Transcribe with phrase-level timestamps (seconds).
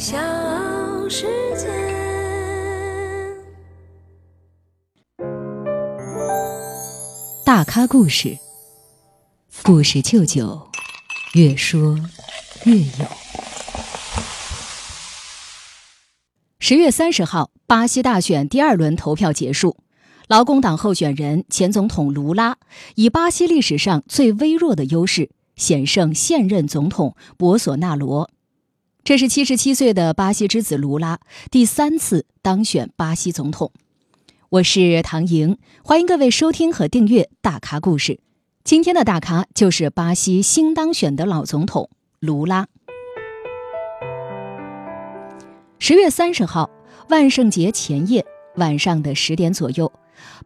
[0.00, 0.16] 小
[1.10, 1.26] 世
[1.58, 1.68] 界。
[7.44, 8.38] 大咖故事，
[9.62, 10.70] 故事舅舅，
[11.34, 11.98] 越说
[12.64, 13.06] 越有。
[16.58, 19.76] 十月三十号，巴西大选第二轮投票结束，
[20.28, 22.56] 劳工党候选人前总统卢拉
[22.94, 28.30] 以巴西历史上最微弱的优势险胜现任总统博索纳罗。
[29.10, 31.18] 这是七十七岁的巴西之子卢拉
[31.50, 33.72] 第三次当选巴西总统。
[34.50, 38.12] 我是唐莹，欢迎各位收听和订阅《大咖故事》。
[38.62, 42.68] 今天的大咖就是巴西新当选的老总统卢拉。
[45.80, 46.70] 十月三十号，
[47.08, 48.24] 万圣节前夜
[48.58, 49.90] 晚上的十点左右，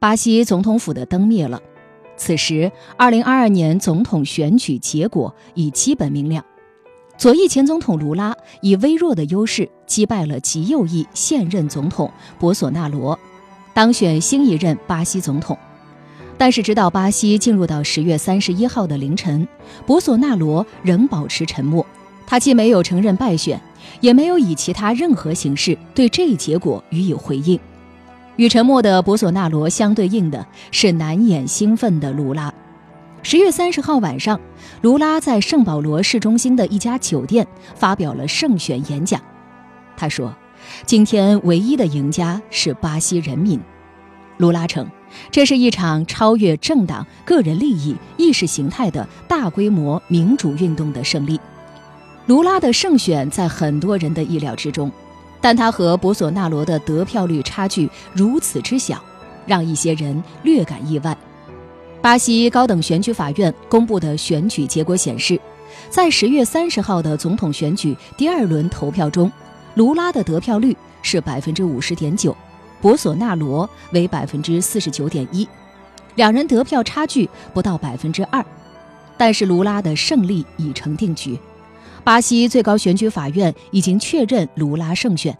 [0.01, 1.61] 巴西总统府的灯灭了。
[2.17, 6.43] 此时，二零二二年总统选举结果已基本明了。
[7.17, 13.19] 左翼前总统卢拉以微弱的优势击败了极右翼现任总统博索纳罗，
[13.73, 15.57] 当选新一任巴西总统。
[16.37, 19.47] 但是，直到巴西进入到十月三十一号的凌晨，
[19.87, 21.87] 博索纳罗仍保持沉默。
[22.27, 23.61] 他既没有承认败选，
[24.01, 27.59] 也没有以其他任何形式对这一结果予以回应。
[28.37, 32.53] 与沉默的博索纳罗相对应的是难掩兴奋的卢拉。
[33.27, 34.39] 十月三十号晚上，
[34.83, 39.19] 卢拉在圣保罗市中心的一家酒店发表了胜选演讲。
[39.97, 40.37] 他说
[40.85, 43.59] ：“今天唯一的赢家是巴西人民。”
[44.37, 44.87] 卢拉称，
[45.31, 51.41] 这是一场超越政党、个人利益、意识形态的大规模民主运动的胜利。
[52.27, 54.93] 卢拉的胜选在很多人的意料之中，
[55.41, 59.03] 但他和博索纳罗的得票率差距如此之小，
[59.47, 61.17] 让一些人略感意外。
[62.05, 65.41] 巴西高等选举法院公布的选举结果显示，
[65.89, 69.33] 在十月三十号的总统选举第二轮投票中，
[69.73, 72.37] 卢拉的得票率是百分之五十点九，
[72.83, 75.49] 博索纳罗为百分之四十九点一，
[76.17, 78.45] 两人得票差距不到百分之二。
[79.17, 81.39] 但是卢拉的胜利已成定局，
[82.05, 85.35] 巴西最高选举法院已经确认卢拉胜选。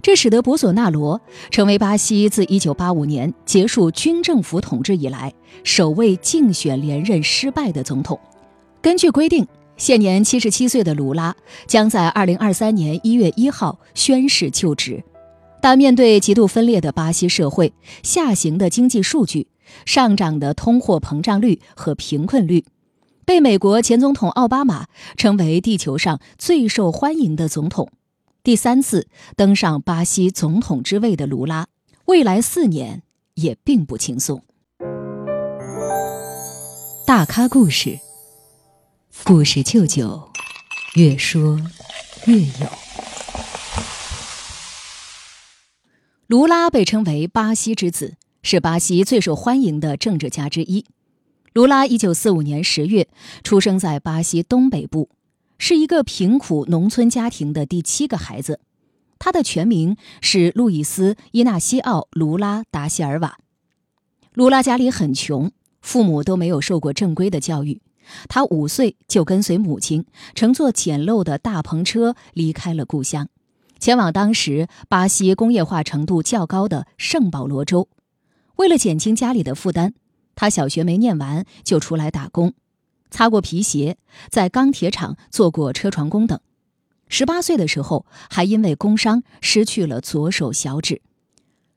[0.00, 1.20] 这使得博索纳罗
[1.50, 5.32] 成为巴西自1985年结束军政府统治以来
[5.64, 8.18] 首位竞选连任失败的总统。
[8.80, 11.34] 根据规定，现年77岁的卢拉
[11.66, 15.02] 将在2023年1月1号宣誓就职。
[15.60, 17.72] 但面对极度分裂的巴西社会、
[18.04, 19.48] 下行的经济数据、
[19.84, 22.64] 上涨的通货膨胀率和贫困率，
[23.24, 27.90] 被美国前总统奥巴马称为地球上最受欢迎的总统。
[28.48, 31.66] 第三次登上巴西总统之位的卢拉，
[32.06, 33.02] 未来四年
[33.34, 34.42] 也并不轻松。
[37.06, 37.98] 大咖故事，
[39.22, 40.30] 故事舅舅，
[40.94, 41.60] 越说
[42.24, 42.66] 越有。
[46.26, 50.86] 卢拉被称为巴西之子，是巴西最受欢迎的政治家之一。
[51.52, 53.08] 卢拉一九四五年十月
[53.44, 55.10] 出生在巴西东北部。
[55.58, 58.60] 是一个贫苦农村家庭的第七个孩子，
[59.18, 63.38] 他的全名是路易斯·伊纳西奥·卢拉·达西尔瓦。
[64.34, 65.50] 卢拉家里很穷，
[65.82, 67.82] 父母都没有受过正规的教育。
[68.28, 73.28] 他五岁就跟随母亲乘坐简陋的大篷车离开了故乡，
[73.78, 77.88] 前往当时巴西工业化程度较高的圣保罗州。
[78.56, 79.92] 为了减轻家里的负担，
[80.34, 82.54] 他小学没念完就出来打工。
[83.10, 83.96] 擦过皮鞋，
[84.30, 86.38] 在钢铁厂做过车床工等。
[87.08, 91.00] 十八岁的时候，还因为工伤失去了左手小指。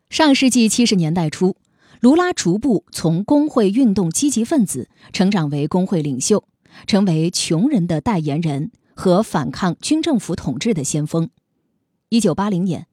[0.09, 1.55] 上世纪七十年代初，
[2.01, 6.43] 卢拉逐步从工会运动积极分子成长为工会领袖，
[6.85, 11.29] 成为穷人的代言人和反抗军政府统治的先锋。
[12.09, 12.87] 一九八零年，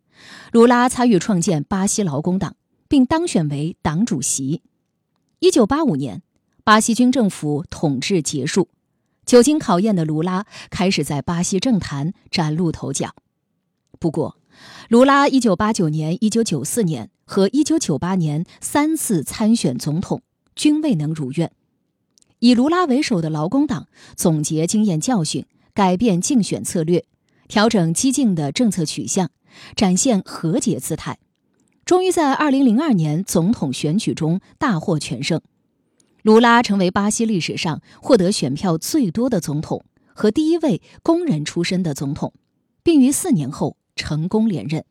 [0.53, 2.55] 卢拉参与创建巴西劳工党，
[2.87, 4.63] 并当选为党主席。
[5.41, 6.23] 一九八五年。
[6.69, 8.69] 巴西军政府统治结束，
[9.25, 13.15] 久经考验的卢拉开始在巴西政坛崭露头角。
[13.99, 14.37] 不过，
[14.91, 20.21] 卢拉1989年、1994年和1998年三次参选总统
[20.55, 21.51] 均未能如愿。
[22.41, 27.07] 以卢拉为首的劳工党总结经验教训，改变竞选策略，
[27.49, 29.31] 调整激进的政策取向，
[29.75, 31.19] 展现和解姿态，
[31.87, 35.41] 终于在2002年总统选举中大获全胜。
[36.23, 42.33] 卢拉成为巴西历史上获得选票最多的总统和第一位工人出身的总统，
[42.83, 44.85] 并于四年后成功连任。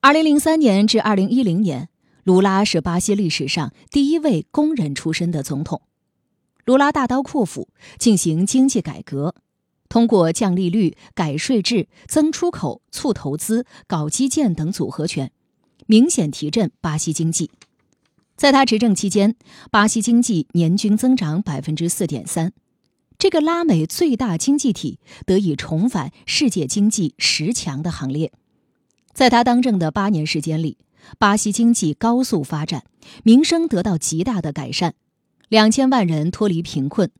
[0.00, 1.90] 二零零三年至二零一零年，
[2.24, 5.82] 卢拉是巴西历史上第一位工人出身的总统。
[6.64, 7.68] 卢拉大刀阔斧
[7.98, 9.34] 进行经济改革，
[9.88, 15.30] 通过降利率、改税制、增出口、促投资、搞基建等组合拳，
[15.86, 17.50] 明显提振巴西经济。
[18.40, 19.36] 在他执政期间，
[19.70, 22.54] 巴西经济年均增长百分之四点三，
[23.18, 28.32] 这个拉美最大经济体得以重返世界经济十强的行列。
[29.12, 30.78] 在他当政的八年时间里，
[31.18, 32.84] 巴西经济高速发展，
[33.24, 34.94] 民生得到极大的改善，
[35.50, 37.10] 两千万人脱离贫困。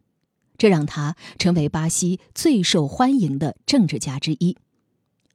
[0.56, 4.56] 这让他成为巴西最受欢迎的政治家之一。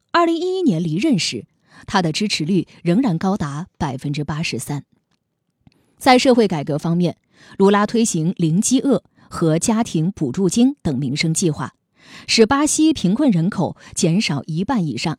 [0.09, 1.45] 二零一一年离任时，
[1.85, 4.83] 他的支持率仍然高达百分之八十三。
[5.97, 7.18] 在社会改革方面，
[7.57, 11.74] 卢拉推行零饥饿和家庭补助金等民生计划，
[12.27, 15.18] 使巴西贫困人口减少一半以上，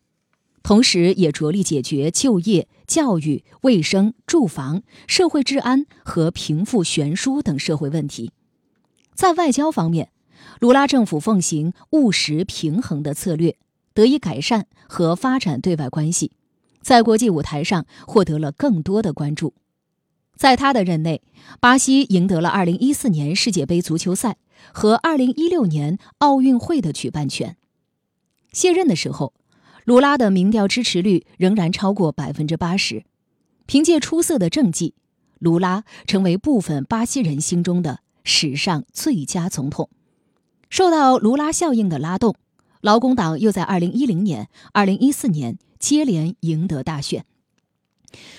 [0.63, 8.31] 同时也着力解决就业、教育、卫生、住房、社会治安和贫富悬殊等社会问题。
[9.15, 10.11] 在外交方面，
[10.61, 13.57] 卢拉政府奉行务实平衡的策略，
[13.95, 16.33] 得以改善和发展对外关系，
[16.83, 19.55] 在国际舞台上获得了更多的关注。
[20.37, 21.23] 在他的任内，
[21.61, 24.37] 巴西赢得了2014年世界杯足球赛
[24.73, 27.57] 和2016年奥运会的举办权。
[28.53, 29.33] 卸任的时候，
[29.85, 33.05] 卢拉的民调支持率仍然超过百分之八十。
[33.67, 34.95] 凭借出色的政绩，
[35.39, 38.01] 卢拉成为部分巴西人心中的。
[38.29, 39.89] 史上最佳总统，
[40.69, 42.35] 受到卢拉效应的拉动，
[42.81, 47.25] 劳工党又在二零一零年、二零一四年接连赢得大选。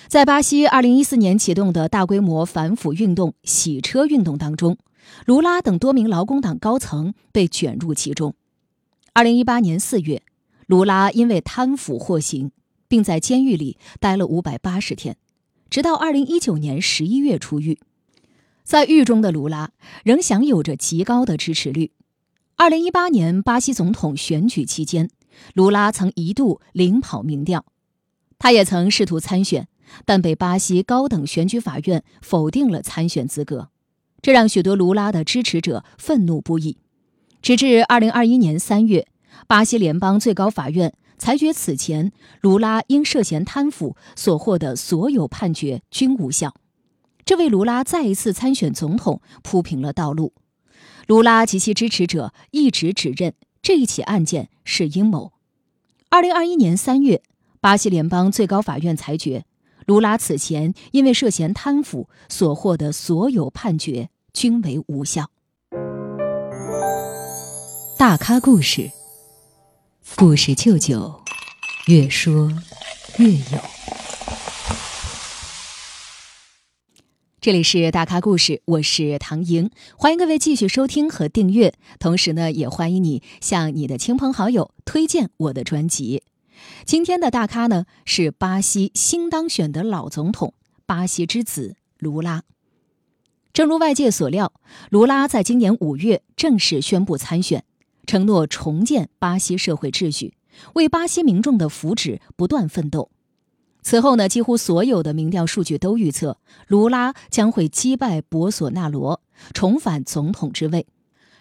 [0.08, 4.78] 在巴西二零一四年启动的大规模反腐运动“洗车运动”当中，
[5.26, 8.34] 卢拉等多名劳工党高层被卷入其中。
[9.12, 10.22] 二零一八年四月，
[10.66, 12.52] 卢拉因为贪腐获刑，
[12.88, 15.16] 并在监狱里待了五百八十天，
[15.68, 17.78] 直到二零一九年十一月出狱。
[18.64, 19.70] 在狱中的卢拉
[20.04, 21.92] 仍享有着极高的支持率。
[22.56, 25.10] 二零一八年巴西总统选举期间，
[25.54, 27.64] 卢拉曾一度领跑民调。
[28.38, 29.68] 他也曾试图参选，
[30.04, 33.70] 但被巴西高等选举法院否定了参选资格，
[34.22, 36.78] 这让许多卢拉的支持者愤怒不已。
[37.42, 39.06] 直至二零二一年三月，
[39.46, 46.54] 巴西联邦最高法院裁决此前卢拉因涉嫌贪腐所获的所有判决均无效。
[47.24, 50.32] 这为卢拉再一次参选总统铺平了道路。
[51.06, 55.32] 卢拉及其支持者一直指认这一起案件是阴谋。
[56.10, 57.22] 二零二一年三月，
[57.60, 59.44] 巴西联邦最高法院裁决，
[59.84, 65.30] 卢拉此前因为涉嫌贪腐所获的所有判决均为无效。
[67.98, 68.92] 大咖故事，
[70.14, 71.20] 故事舅舅，
[71.88, 72.52] 越说
[73.18, 73.58] 越有。
[77.40, 86.22] 这里是大咖故事，我是唐莹，欢迎各位继续收听和订阅，同时呢，也欢迎你向你的亲朋好友推荐我的专辑。
[86.84, 90.54] 今天的大咖呢是巴西新当选的老总统，
[90.86, 92.44] 巴西之子卢拉。
[93.52, 94.52] 正如外界所料，
[94.90, 97.64] 卢拉在今年五月正式宣布参选，
[98.06, 100.34] 承诺重建巴西社会秩序，
[100.74, 103.10] 为巴西民众的福祉不断奋斗。
[103.82, 109.22] 此后呢，几乎所有的民调数据都预测卢拉将会击败博索纳罗，
[109.52, 110.86] 重返总统之位。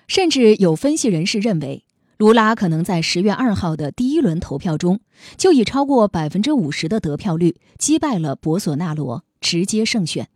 [0.08, 1.84] 甚至有分析人士认为，
[2.18, 5.00] 卢拉可能在十月二号的第一轮投票中
[5.38, 10.28] 就以超过百分之五十的得票率击败了博索纳罗，直接胜选。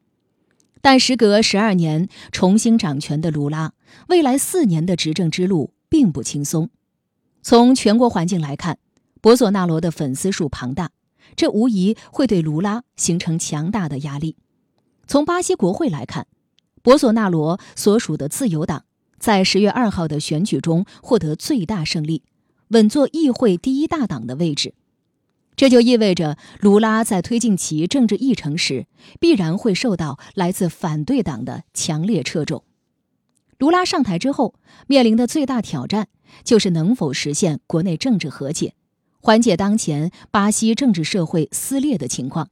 [0.82, 3.74] 但时隔十二年重新掌权的卢拉，
[4.10, 6.70] 未来四年的执政之路并不轻松。
[7.42, 8.78] 从全国环境来看，
[9.20, 10.92] 博索纳罗的粉丝数庞大。
[11.36, 14.36] 这无疑会对卢拉形成强大的压力。
[15.08, 16.28] 从巴西国会来看，
[16.84, 18.84] 博索纳罗所属的自由党
[19.22, 22.24] 在十月二号的选举中获得最大胜利，
[22.70, 24.74] 稳坐议会第一大党的位置。
[25.56, 28.88] 这就意味着卢拉在推进其政治议程时，
[29.20, 32.64] 必然会受到来自反对党的强烈掣肘。
[33.60, 34.56] 卢拉上台之后，
[34.88, 36.08] 面临的最大挑战
[36.44, 38.74] 就是能否实现国内政治和解。
[39.20, 42.50] 缓解当前巴西政治社会撕裂的情况，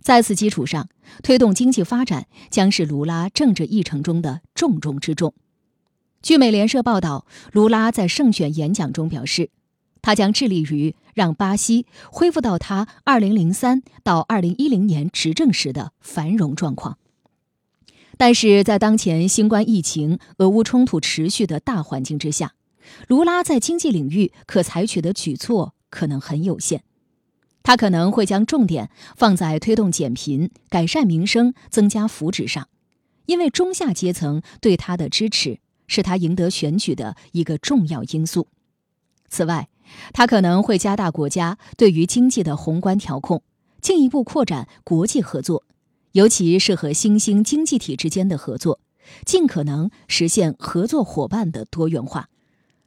[0.00, 0.88] 在此基础上
[1.22, 5.34] 推动经济发展将是卢拉政治议程中的重中之重。
[6.22, 9.50] 据美联社报道，卢拉在胜选演讲中表示，
[10.00, 16.96] 他将致力于让巴西恢复到他2003到2010年执政时的繁荣状况。
[18.16, 22.54] 但是在当前新冠疫情、俄乌冲突持续的大环境之下，
[23.08, 25.74] 卢拉在经济领域可采取的举措。
[25.90, 26.80] 可能很有限，
[27.62, 32.66] 他可能会将重点放在推动减贫、改善民生、增加福祉上，
[33.26, 35.58] 因为中下阶层对他的支持
[35.92, 38.48] 是他赢得选举的一个重要因素。
[39.28, 39.68] 此外，
[40.14, 43.42] 他可能会加大国家对于经济的宏观调控，
[43.82, 45.64] 进一步扩展国际合作，
[46.12, 48.80] 尤其是和新兴经济体之间的合作，
[49.26, 52.30] 尽可能实现合作伙伴的多元化。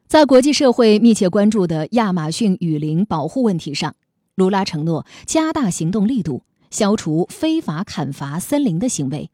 [0.07, 3.95] 在国际社会密切关注的亚马逊雨林保护问题上，
[4.33, 9.29] 卢拉承诺加大行动力度，消除非法砍伐森林的行为，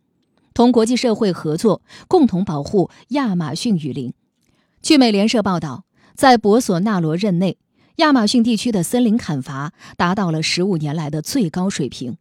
[0.54, 4.14] 同国际社会合作，共同保护亚马逊雨林。
[4.82, 5.86] 据美联社报道。
[6.14, 7.58] 在博索纳罗任内，
[7.96, 12.18] 亚马逊地区的森林砍伐达到了十五年来的最高水平。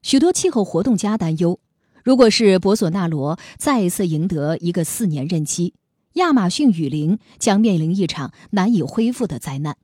[0.00, 1.60] 许多气候活动家担忧，
[2.02, 5.74] 如果是博索纳罗再一次赢得一个四年任期，
[6.14, 9.76] 亚马逊雨林将面临一场难以恢复的灾难。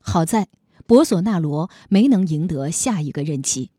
[0.00, 0.48] 好在
[0.86, 3.70] 博索纳罗没能赢得下一个任期。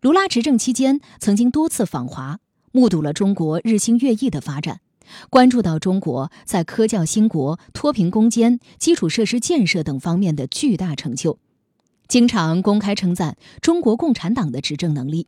[0.00, 2.40] 卢拉执政期间曾经多次访华，
[2.72, 4.80] 目睹了中国日新月异的发展。
[5.28, 11.38] 关注到中国在科教兴国、脱贫攻坚、基础设施建设等方面的巨大成就，
[12.08, 15.26] 经常公开称赞中国共产党的执政能力。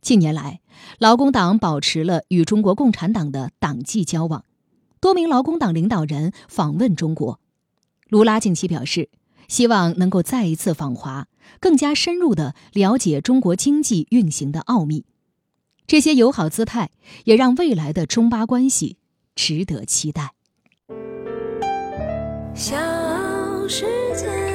[0.00, 0.60] 近年来，
[0.98, 4.44] 劳工党保持了与中国共产党的党际交往，
[5.00, 7.40] 多名劳工党领导人访问中国。
[8.08, 9.08] 卢拉近期表示，
[9.48, 11.28] 希望能够再一次访华，
[11.60, 15.04] 更加深入地了解中国经济运行的奥秘。
[15.88, 16.90] 这些友好姿态
[17.24, 18.98] 也让未来的中巴关系
[19.34, 20.34] 值得期待。
[22.54, 22.76] 小
[23.66, 24.47] 世界。